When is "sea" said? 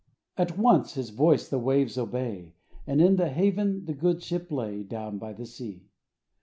5.45-5.89